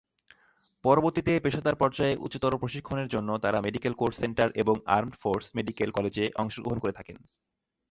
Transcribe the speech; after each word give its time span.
পরবর্তীতে 0.83 1.31
পেশাদার 1.39 1.75
পর্যায়ে 1.75 2.19
উচ্চতর 2.19 2.53
প্রশিক্ষণের 2.57 3.07
জন্য 3.07 3.29
তারা 3.37 3.57
মেডিকেল 3.61 3.93
কোর 3.93 4.11
সেন্টার 4.11 4.49
এবং 4.55 4.75
আর্মড 4.95 5.15
ফোর্স 5.21 5.45
মেডিকেল 5.55 5.89
কলেজে 5.91 6.25
অংশগ্রহণ 6.35 6.77
করে 6.79 6.93
থাকেন। 6.93 7.17